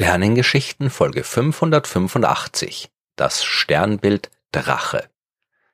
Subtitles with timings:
[0.00, 5.10] Sternengeschichten Folge 585 Das Sternbild Drache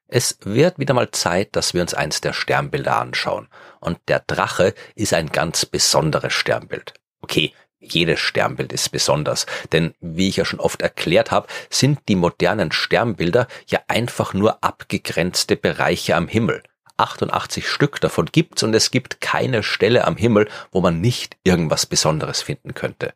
[0.09, 3.46] Es wird wieder mal Zeit, dass wir uns eins der Sternbilder anschauen.
[3.78, 6.95] Und der Drache ist ein ganz besonderes Sternbild.
[7.20, 12.16] Okay, jedes Sternbild ist besonders, denn wie ich ja schon oft erklärt habe, sind die
[12.16, 16.64] modernen Sternbilder ja einfach nur abgegrenzte Bereiche am Himmel.
[16.97, 21.86] 88 Stück davon gibt's und es gibt keine Stelle am Himmel, wo man nicht irgendwas
[21.86, 23.14] Besonderes finden könnte.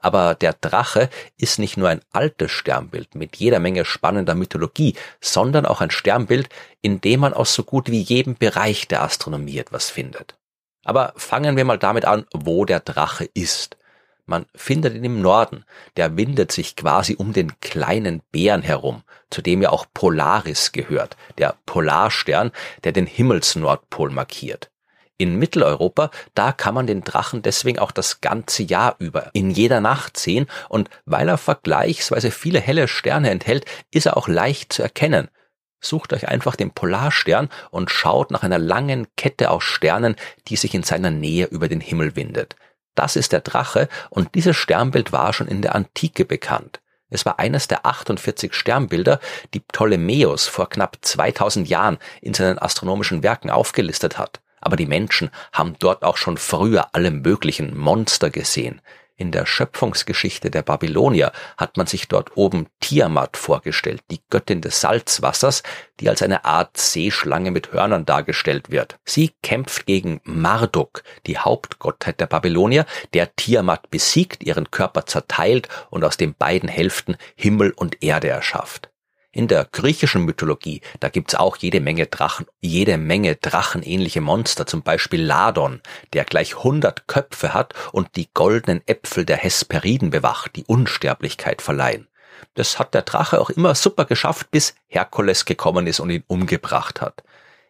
[0.00, 1.08] Aber der Drache
[1.38, 6.48] ist nicht nur ein altes Sternbild mit jeder Menge spannender Mythologie, sondern auch ein Sternbild,
[6.82, 10.36] in dem man aus so gut wie jedem Bereich der Astronomie etwas findet.
[10.84, 13.76] Aber fangen wir mal damit an, wo der Drache ist.
[14.26, 15.64] Man findet ihn im Norden,
[15.96, 21.16] der windet sich quasi um den kleinen Bären herum, zu dem ja auch Polaris gehört,
[21.36, 22.50] der Polarstern,
[22.84, 24.70] der den Himmelsnordpol markiert.
[25.16, 29.80] In Mitteleuropa, da kann man den Drachen deswegen auch das ganze Jahr über in jeder
[29.80, 34.82] Nacht sehen und weil er vergleichsweise viele helle Sterne enthält, ist er auch leicht zu
[34.82, 35.28] erkennen.
[35.80, 40.16] Sucht euch einfach den Polarstern und schaut nach einer langen Kette aus Sternen,
[40.48, 42.56] die sich in seiner Nähe über den Himmel windet.
[42.96, 46.80] Das ist der Drache und dieses Sternbild war schon in der Antike bekannt.
[47.08, 49.20] Es war eines der 48 Sternbilder,
[49.52, 55.30] die Ptolemäus vor knapp 2000 Jahren in seinen astronomischen Werken aufgelistet hat aber die Menschen
[55.52, 58.80] haben dort auch schon früher alle möglichen Monster gesehen.
[59.16, 64.80] In der Schöpfungsgeschichte der Babylonier hat man sich dort oben Tiamat vorgestellt, die Göttin des
[64.80, 65.62] Salzwassers,
[66.00, 68.98] die als eine Art Seeschlange mit Hörnern dargestellt wird.
[69.04, 76.02] Sie kämpft gegen Marduk, die Hauptgottheit der Babylonier, der Tiamat besiegt, ihren Körper zerteilt und
[76.02, 78.90] aus den beiden Hälften Himmel und Erde erschafft.
[79.34, 84.82] In der griechischen Mythologie, da gibt's auch jede Menge Drachen, jede Menge drachenähnliche Monster, zum
[84.82, 85.80] Beispiel Ladon,
[86.12, 92.06] der gleich hundert Köpfe hat und die goldenen Äpfel der Hesperiden bewacht, die Unsterblichkeit verleihen.
[92.54, 97.00] Das hat der Drache auch immer super geschafft, bis Herkules gekommen ist und ihn umgebracht
[97.00, 97.24] hat.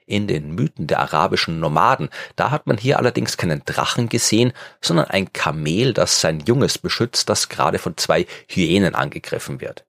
[0.04, 5.06] In den Mythen der arabischen Nomaden, da hat man hier allerdings keinen Drachen gesehen, sondern
[5.06, 9.86] ein Kamel, das sein Junges beschützt, das gerade von zwei Hyänen angegriffen wird.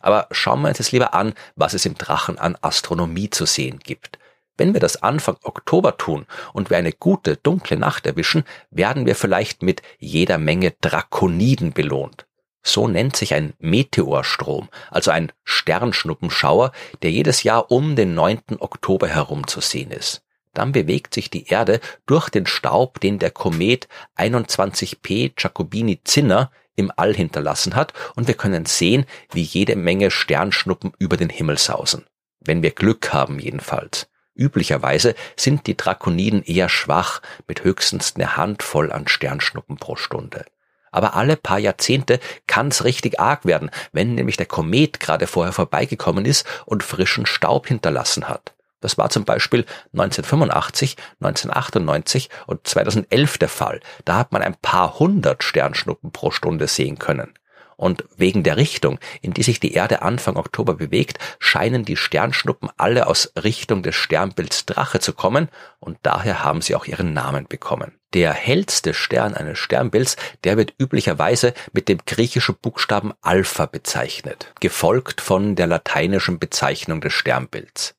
[0.00, 3.78] Aber schauen wir uns jetzt lieber an, was es im Drachen an Astronomie zu sehen
[3.78, 4.18] gibt.
[4.56, 9.14] Wenn wir das Anfang Oktober tun und wir eine gute, dunkle Nacht erwischen, werden wir
[9.14, 12.26] vielleicht mit jeder Menge Drakoniden belohnt.
[12.62, 16.72] So nennt sich ein Meteorstrom, also ein Sternschnuppenschauer,
[17.02, 18.58] der jedes Jahr um den 9.
[18.58, 20.22] Oktober herum zu sehen ist.
[20.52, 23.88] Dann bewegt sich die Erde durch den Staub, den der Komet
[24.18, 26.50] 21P Giacobini-Zinner
[26.80, 31.58] im All hinterlassen hat und wir können sehen, wie jede Menge Sternschnuppen über den Himmel
[31.58, 32.06] sausen.
[32.40, 34.08] Wenn wir Glück haben jedenfalls.
[34.34, 40.46] Üblicherweise sind die Drakoniden eher schwach, mit höchstens eine Handvoll an Sternschnuppen pro Stunde.
[40.90, 46.24] Aber alle paar Jahrzehnte kann's richtig arg werden, wenn nämlich der Komet gerade vorher vorbeigekommen
[46.24, 48.54] ist und frischen Staub hinterlassen hat.
[48.80, 53.80] Das war zum Beispiel 1985, 1998 und 2011 der Fall.
[54.04, 57.34] Da hat man ein paar hundert Sternschnuppen pro Stunde sehen können.
[57.80, 62.68] Und wegen der Richtung, in die sich die Erde Anfang Oktober bewegt, scheinen die Sternschnuppen
[62.76, 65.48] alle aus Richtung des Sternbilds Drache zu kommen
[65.78, 67.98] und daher haben sie auch ihren Namen bekommen.
[68.12, 75.22] Der hellste Stern eines Sternbilds, der wird üblicherweise mit dem griechischen Buchstaben Alpha bezeichnet, gefolgt
[75.22, 77.94] von der lateinischen Bezeichnung des Sternbilds.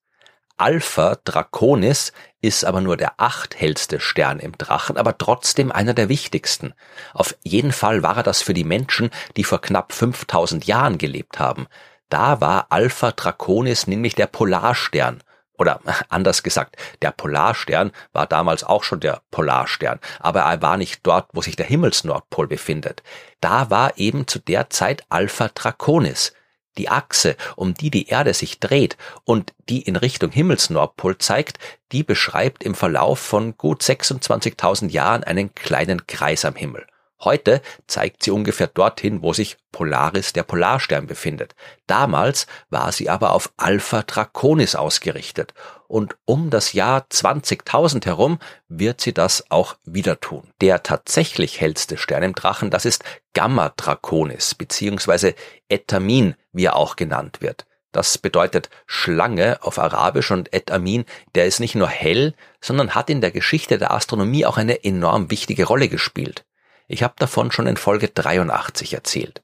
[0.61, 6.75] Alpha Draconis ist aber nur der achthellste Stern im Drachen, aber trotzdem einer der wichtigsten.
[7.15, 11.39] Auf jeden Fall war er das für die Menschen, die vor knapp 5000 Jahren gelebt
[11.39, 11.65] haben.
[12.09, 15.23] Da war Alpha Draconis nämlich der Polarstern.
[15.57, 15.79] Oder
[16.09, 21.29] anders gesagt, der Polarstern war damals auch schon der Polarstern, aber er war nicht dort,
[21.33, 23.01] wo sich der Himmelsnordpol befindet.
[23.39, 26.33] Da war eben zu der Zeit Alpha Draconis
[26.77, 31.59] die Achse, um die die Erde sich dreht und die in Richtung Himmelsnordpol zeigt,
[31.91, 36.85] die beschreibt im Verlauf von gut 26.000 Jahren einen kleinen Kreis am Himmel.
[37.23, 41.55] Heute zeigt sie ungefähr dorthin, wo sich Polaris, der Polarstern, befindet.
[41.85, 45.53] Damals war sie aber auf Alpha Draconis ausgerichtet.
[45.87, 50.49] Und um das Jahr 20.000 herum wird sie das auch wieder tun.
[50.61, 53.03] Der tatsächlich hellste Stern im Drachen, das ist
[53.33, 55.35] Gamma Draconis, beziehungsweise
[55.69, 57.65] Etamin, wie er auch genannt wird.
[57.91, 63.21] Das bedeutet Schlange auf Arabisch und Etamin, der ist nicht nur hell, sondern hat in
[63.21, 66.45] der Geschichte der Astronomie auch eine enorm wichtige Rolle gespielt.
[66.91, 69.41] Ich habe davon schon in Folge 83 erzählt.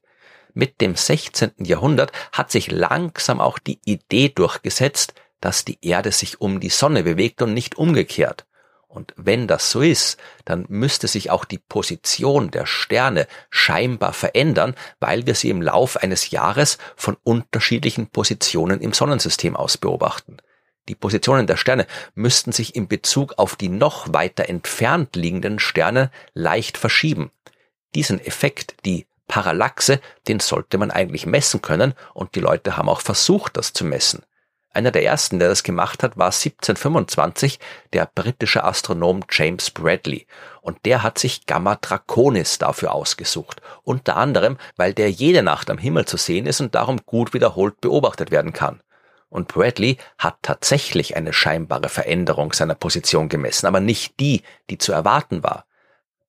[0.52, 1.52] Mit dem 16.
[1.60, 7.04] Jahrhundert hat sich langsam auch die Idee durchgesetzt, dass die Erde sich um die Sonne
[7.04, 8.44] bewegt und nicht umgekehrt.
[8.86, 14.74] Und wenn das so ist, dann müsste sich auch die Position der Sterne scheinbar verändern,
[15.00, 20.36] weil wir sie im Lauf eines Jahres von unterschiedlichen Positionen im Sonnensystem aus beobachten.
[20.88, 26.10] Die Positionen der Sterne müssten sich in Bezug auf die noch weiter entfernt liegenden Sterne
[26.34, 27.30] leicht verschieben.
[27.94, 33.02] Diesen Effekt, die Parallaxe, den sollte man eigentlich messen können und die Leute haben auch
[33.02, 34.22] versucht, das zu messen.
[34.70, 37.58] Einer der ersten, der das gemacht hat, war 1725
[37.92, 40.26] der britische Astronom James Bradley.
[40.60, 43.60] Und der hat sich Gamma Draconis dafür ausgesucht.
[43.82, 47.80] Unter anderem, weil der jede Nacht am Himmel zu sehen ist und darum gut wiederholt
[47.80, 48.80] beobachtet werden kann.
[49.30, 54.92] Und Bradley hat tatsächlich eine scheinbare Veränderung seiner Position gemessen, aber nicht die, die zu
[54.92, 55.66] erwarten war.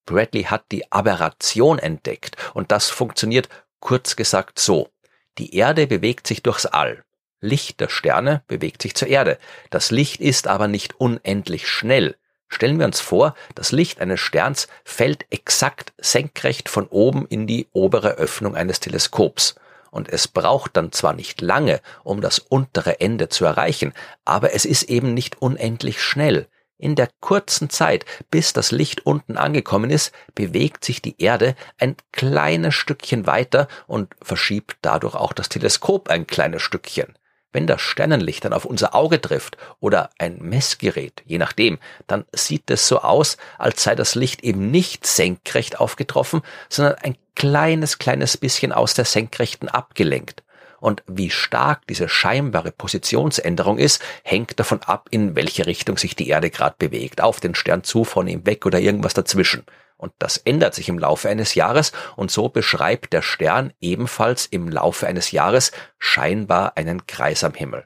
[0.06, 3.48] Bradley hat die Aberration entdeckt und das funktioniert
[3.80, 4.90] kurz gesagt so.
[5.38, 7.04] Die Erde bewegt sich durchs All.
[7.42, 9.38] Licht der Sterne bewegt sich zur Erde.
[9.70, 12.18] Das Licht ist aber nicht unendlich schnell.
[12.50, 17.68] Stellen wir uns vor, das Licht eines Sterns fällt exakt senkrecht von oben in die
[17.72, 19.56] obere Öffnung eines Teleskops.
[19.92, 23.94] Und es braucht dann zwar nicht lange, um das untere Ende zu erreichen,
[24.26, 26.48] aber es ist eben nicht unendlich schnell.
[26.82, 31.98] In der kurzen Zeit, bis das Licht unten angekommen ist, bewegt sich die Erde ein
[32.14, 37.19] kleines Stückchen weiter und verschiebt dadurch auch das Teleskop ein kleines Stückchen.
[37.52, 42.70] Wenn das Sternenlicht dann auf unser Auge trifft oder ein Messgerät, je nachdem, dann sieht
[42.70, 48.38] es so aus, als sei das Licht eben nicht senkrecht aufgetroffen, sondern ein kleines, kleines
[48.38, 50.44] bisschen aus der Senkrechten abgelenkt.
[50.80, 56.30] Und wie stark diese scheinbare Positionsänderung ist, hängt davon ab, in welche Richtung sich die
[56.30, 59.64] Erde gerade bewegt, auf den Stern zu, von ihm weg oder irgendwas dazwischen.
[60.00, 64.70] Und das ändert sich im Laufe eines Jahres und so beschreibt der Stern ebenfalls im
[64.70, 67.86] Laufe eines Jahres scheinbar einen Kreis am Himmel.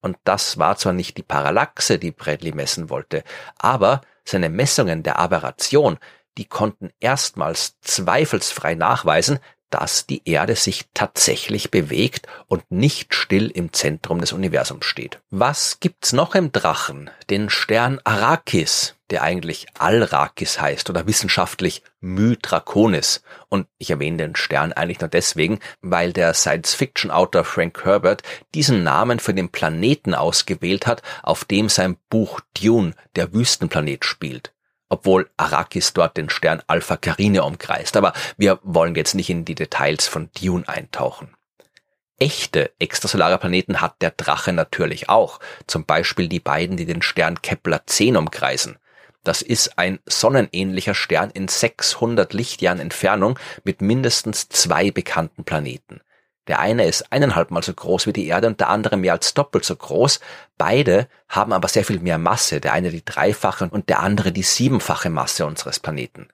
[0.00, 3.24] Und das war zwar nicht die Parallaxe, die Bradley messen wollte,
[3.58, 5.98] aber seine Messungen der Aberration,
[6.38, 13.72] die konnten erstmals zweifelsfrei nachweisen, dass die Erde sich tatsächlich bewegt und nicht still im
[13.72, 15.20] Zentrum des Universums steht.
[15.30, 17.10] Was gibt's noch im Drachen?
[17.30, 23.22] Den Stern Arrakis, der eigentlich Alrakis heißt oder wissenschaftlich Mydraconis.
[23.48, 28.22] Und ich erwähne den Stern eigentlich nur deswegen, weil der Science-Fiction-Autor Frank Herbert
[28.54, 34.52] diesen Namen für den Planeten ausgewählt hat, auf dem sein Buch Dune, der Wüstenplanet, spielt
[34.88, 37.96] obwohl Arrakis dort den Stern Alpha Carinae umkreist.
[37.96, 41.34] Aber wir wollen jetzt nicht in die Details von Dune eintauchen.
[42.18, 47.40] Echte extrasolare Planeten hat der Drache natürlich auch, zum Beispiel die beiden, die den Stern
[47.40, 48.76] Kepler 10 umkreisen.
[49.24, 56.00] Das ist ein sonnenähnlicher Stern in 600 Lichtjahren Entfernung mit mindestens zwei bekannten Planeten.
[56.48, 59.32] Der eine ist eineinhalb Mal so groß wie die Erde und der andere mehr als
[59.32, 60.18] doppelt so groß.
[60.58, 62.60] Beide haben aber sehr viel mehr Masse.
[62.60, 66.28] Der eine die dreifache und der andere die siebenfache Masse unseres Planeten.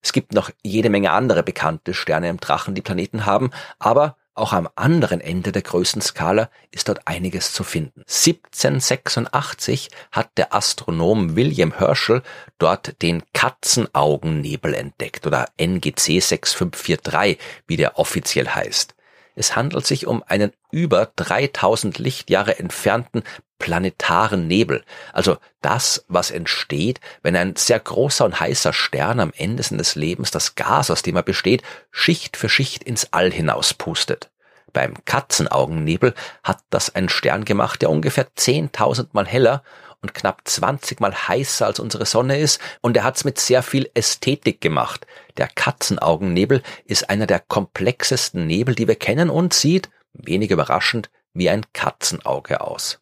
[0.00, 4.52] Es gibt noch jede Menge andere bekannte Sterne im Drachen, die Planeten haben, aber auch
[4.52, 8.00] am anderen Ende der Größenskala ist dort einiges zu finden.
[8.00, 12.22] 1786 hat der Astronom William Herschel
[12.58, 18.93] dort den Katzenaugennebel entdeckt oder NGC 6543, wie der offiziell heißt.
[19.34, 23.24] Es handelt sich um einen über 3000 Lichtjahre entfernten
[23.58, 29.62] planetaren Nebel, also das, was entsteht, wenn ein sehr großer und heißer Stern am Ende
[29.62, 34.30] seines Lebens das Gas, aus dem er besteht, Schicht für Schicht ins All hinauspustet.
[34.74, 39.62] Beim Katzenaugennebel hat das ein Stern gemacht, der ungefähr 10.000 Mal heller
[40.04, 43.90] und knapp 20 mal heißer als unsere Sonne ist und er hat's mit sehr viel
[43.94, 45.06] Ästhetik gemacht.
[45.38, 51.48] Der Katzenaugennebel ist einer der komplexesten Nebel, die wir kennen und sieht, wenig überraschend, wie
[51.48, 53.00] ein Katzenauge aus.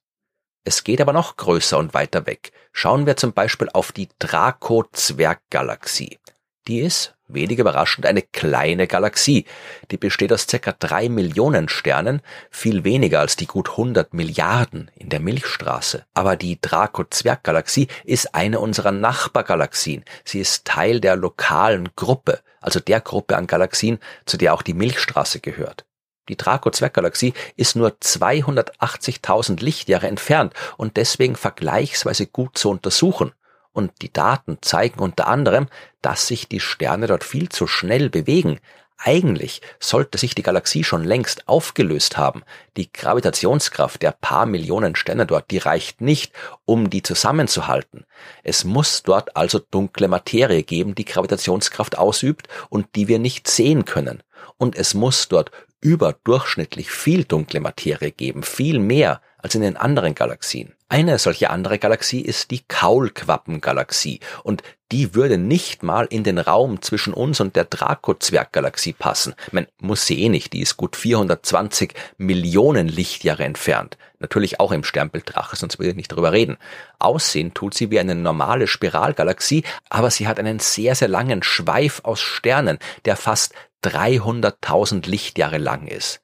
[0.62, 2.52] Es geht aber noch größer und weiter weg.
[2.70, 6.20] Schauen wir zum Beispiel auf die Draco-Zwerggalaxie.
[6.68, 9.46] Die ist wenig überraschend eine kleine Galaxie.
[9.90, 15.08] Die besteht aus circa drei Millionen Sternen, viel weniger als die gut 100 Milliarden in
[15.08, 16.04] der Milchstraße.
[16.14, 20.04] Aber die Draco-Zwerggalaxie ist eine unserer Nachbargalaxien.
[20.24, 24.74] Sie ist Teil der lokalen Gruppe, also der Gruppe an Galaxien, zu der auch die
[24.74, 25.84] Milchstraße gehört.
[26.28, 33.32] Die Draco-Zwerggalaxie ist nur 280.000 Lichtjahre entfernt und deswegen vergleichsweise gut zu untersuchen
[33.72, 35.68] und die Daten zeigen unter anderem,
[36.00, 38.58] dass sich die Sterne dort viel zu schnell bewegen.
[39.04, 42.44] Eigentlich sollte sich die Galaxie schon längst aufgelöst haben.
[42.76, 46.32] Die Gravitationskraft der paar Millionen Sterne dort, die reicht nicht,
[46.66, 48.06] um die zusammenzuhalten.
[48.44, 53.84] Es muss dort also dunkle Materie geben, die Gravitationskraft ausübt und die wir nicht sehen
[53.84, 54.22] können.
[54.56, 55.50] Und es muss dort
[55.80, 60.72] überdurchschnittlich viel dunkle Materie geben, viel mehr als in den anderen Galaxien.
[60.88, 66.82] Eine solche andere Galaxie ist die Kaulquappengalaxie und die würde nicht mal in den Raum
[66.82, 69.34] zwischen uns und der Draco-Zwerggalaxie passen.
[69.50, 73.96] Man muss sie eh nicht, die ist gut 420 Millionen Lichtjahre entfernt.
[74.18, 76.58] Natürlich auch im Sternbild Drache, sonst würde ich nicht drüber reden.
[76.98, 82.00] Aussehen tut sie wie eine normale Spiralgalaxie, aber sie hat einen sehr, sehr langen Schweif
[82.04, 86.20] aus Sternen, der fast 300.000 Lichtjahre lang ist.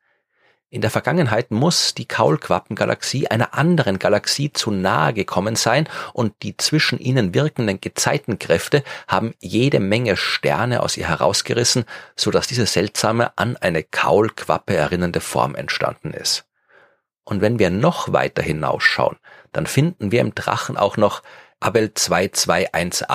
[0.70, 6.58] In der Vergangenheit muss die Kaulquappengalaxie einer anderen Galaxie zu nahe gekommen sein und die
[6.58, 13.32] zwischen ihnen wirkenden Gezeitenkräfte haben jede Menge Sterne aus ihr herausgerissen, so dass diese seltsame
[13.38, 16.44] an eine Kaulquappe erinnernde Form entstanden ist.
[17.24, 19.16] Und wenn wir noch weiter hinausschauen,
[19.52, 21.22] dann finden wir im Drachen auch noch
[21.60, 23.08] Abel 2218.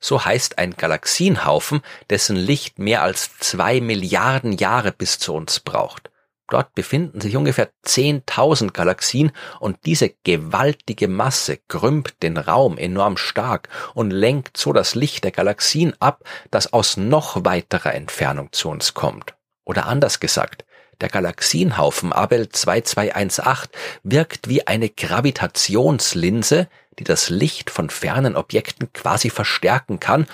[0.00, 6.10] So heißt ein Galaxienhaufen, dessen Licht mehr als zwei Milliarden Jahre bis zu uns braucht.
[6.48, 13.68] Dort befinden sich ungefähr 10.000 Galaxien und diese gewaltige Masse krümmt den Raum enorm stark
[13.94, 18.92] und lenkt so das Licht der Galaxien ab, das aus noch weiterer Entfernung zu uns
[18.92, 19.34] kommt.
[19.64, 20.66] Oder anders gesagt,
[21.00, 23.70] der Galaxienhaufen Abel 2218
[24.02, 30.26] wirkt wie eine Gravitationslinse, die das Licht von fernen Objekten quasi verstärken kann,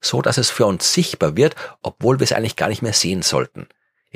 [0.00, 3.22] so dass es für uns sichtbar wird, obwohl wir es eigentlich gar nicht mehr sehen
[3.22, 3.66] sollten.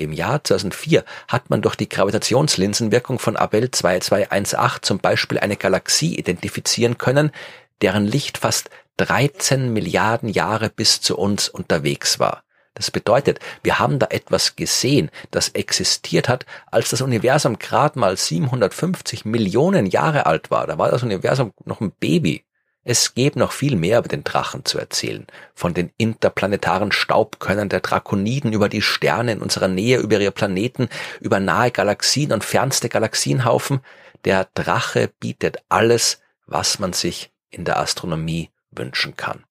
[0.01, 6.17] Im Jahr 2004 hat man durch die Gravitationslinsenwirkung von Abel 2218 zum Beispiel eine Galaxie
[6.19, 7.33] identifizieren können,
[7.83, 12.45] deren Licht fast 13 Milliarden Jahre bis zu uns unterwegs war.
[12.73, 18.17] Das bedeutet, wir haben da etwas gesehen, das existiert hat, als das Universum gerade mal
[18.17, 20.67] 750 Millionen Jahre alt war.
[20.67, 22.45] Da war das Universum noch ein Baby.
[22.83, 25.27] Es gäbe noch viel mehr über den Drachen zu erzählen.
[25.55, 30.89] Von den interplanetaren Staubkönnern der Drakoniden über die Sterne in unserer Nähe, über ihre Planeten,
[31.21, 33.81] über nahe Galaxien und fernste Galaxienhaufen.
[34.25, 39.45] Der Drache bietet alles, was man sich in der Astronomie wünschen kann.